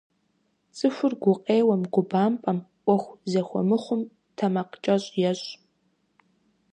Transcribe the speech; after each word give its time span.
Цӏыхур 0.75 1.13
гукъеуэм, 1.21 1.81
губампӏэм, 1.93 2.59
ӏуэху 2.83 3.13
зэхуэмыхъум 3.31 4.01
тэмакъкӏэщӏ 4.37 5.13
ещӏ. 5.29 5.47